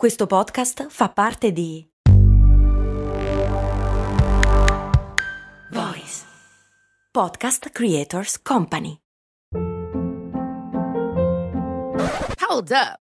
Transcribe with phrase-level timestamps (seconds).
[0.00, 1.86] Questo podcast fa parte di
[5.70, 6.24] Voice
[7.10, 8.98] Podcast Creators Company.
[12.48, 13.09] Hold up.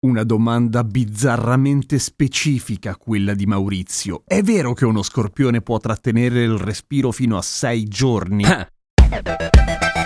[0.00, 4.22] Una domanda bizzarramente specifica quella di Maurizio.
[4.24, 8.44] È vero che uno scorpione può trattenere il respiro fino a sei giorni?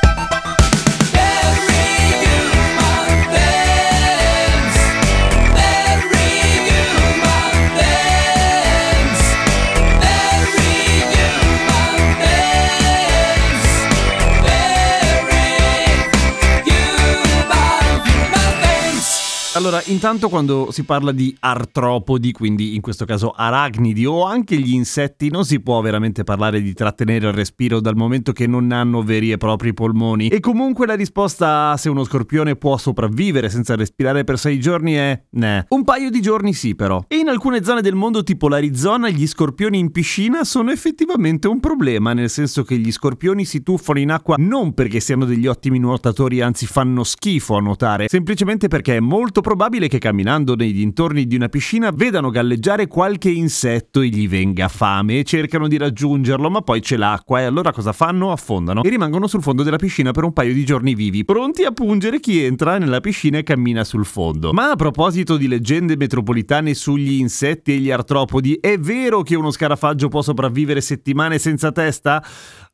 [19.54, 24.72] Allora, intanto quando si parla di artropodi, quindi in questo caso arachnidi o anche gli
[24.72, 29.02] insetti, non si può veramente parlare di trattenere il respiro dal momento che non hanno
[29.02, 30.28] veri e propri polmoni.
[30.28, 34.94] E comunque la risposta a se uno scorpione può sopravvivere senza respirare per sei giorni
[34.94, 35.66] è ne.
[35.68, 37.04] Un paio di giorni sì, però.
[37.06, 41.60] E in alcune zone del mondo, tipo l'Arizona, gli scorpioni in piscina sono effettivamente un
[41.60, 45.78] problema, nel senso che gli scorpioni si tuffano in acqua non perché siano degli ottimi
[45.78, 51.26] nuotatori, anzi fanno schifo a nuotare, semplicemente perché è molto probabile che camminando nei dintorni
[51.26, 56.48] di una piscina vedano galleggiare qualche insetto e gli venga fame e cercano di raggiungerlo,
[56.48, 58.32] ma poi c'è l'acqua e allora cosa fanno?
[58.32, 61.72] Affondano e rimangono sul fondo della piscina per un paio di giorni vivi, pronti a
[61.72, 64.54] pungere chi entra nella piscina e cammina sul fondo.
[64.54, 69.50] Ma a proposito di leggende metropolitane sugli insetti e gli artropodi, è vero che uno
[69.50, 72.24] scarafaggio può sopravvivere settimane senza testa?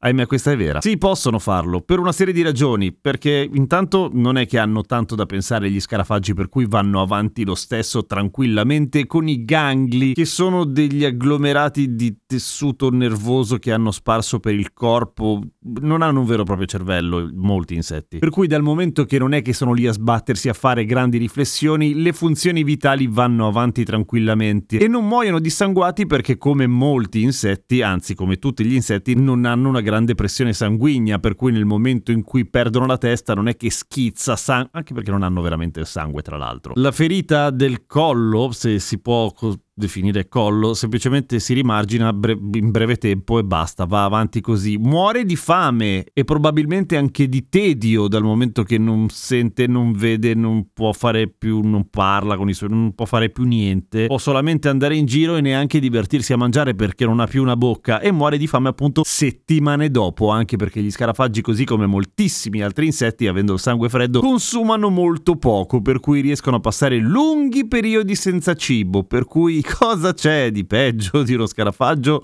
[0.00, 0.80] Ahimè, questa è vera.
[0.80, 5.16] Sì, possono farlo, per una serie di ragioni, perché intanto non è che hanno tanto
[5.16, 10.24] da pensare gli scarafaggi per cui vanno avanti lo stesso tranquillamente con i gangli, che
[10.24, 15.42] sono degli agglomerati di tessuto nervoso che hanno sparso per il corpo,
[15.80, 18.18] non hanno un vero e proprio cervello, molti insetti.
[18.18, 21.18] Per cui dal momento che non è che sono lì a sbattersi a fare grandi
[21.18, 27.82] riflessioni, le funzioni vitali vanno avanti tranquillamente e non muoiono dissanguati perché come molti insetti,
[27.82, 32.12] anzi come tutti gli insetti, non hanno una grande pressione sanguigna, per cui nel momento
[32.12, 35.82] in cui perdono la testa non è che schizza sangue, anche perché non hanno veramente
[35.86, 36.74] sangue tra l'altro.
[36.76, 39.32] La ferita del collo, se si può
[39.78, 44.76] definire collo, semplicemente si rimargina in breve tempo e basta, va avanti così.
[44.76, 50.34] Muore di fame e probabilmente anche di tedio dal momento che non sente, non vede,
[50.34, 54.18] non può fare più, non parla con i suoi, non può fare più niente, può
[54.18, 58.00] solamente andare in giro e neanche divertirsi a mangiare perché non ha più una bocca
[58.00, 62.86] e muore di fame appunto settimane dopo, anche perché gli scarafaggi così come moltissimi altri
[62.86, 68.14] insetti, avendo il sangue freddo, consumano molto poco, per cui riescono a passare lunghi periodi
[68.16, 72.20] senza cibo, per cui cosa c'è di peggio di uno scarafaggio?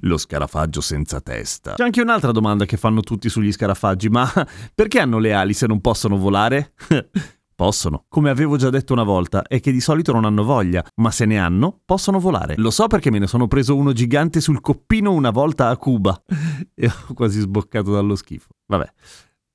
[0.00, 1.74] Lo scarafaggio senza testa.
[1.74, 4.30] C'è anche un'altra domanda che fanno tutti sugli scarafaggi, ma
[4.74, 6.72] perché hanno le ali se non possono volare?
[7.56, 8.06] Possono.
[8.08, 11.24] Come avevo già detto una volta, è che di solito non hanno voglia, ma se
[11.24, 12.54] ne hanno, possono volare.
[12.56, 16.20] Lo so perché me ne sono preso uno gigante sul coppino una volta a Cuba
[16.74, 18.48] e ho quasi sboccato dallo schifo.
[18.66, 18.92] Vabbè.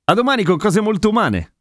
[0.04, 1.56] A domani con cose molto umane.